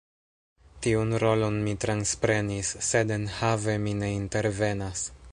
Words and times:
Tiun 0.85 1.11
rolon 1.23 1.59
mi 1.65 1.73
transprenis, 1.83 2.71
sed 2.87 3.13
enhave 3.19 3.75
mi 3.83 3.93
ne 4.01 4.09
intervenas. 4.15 5.05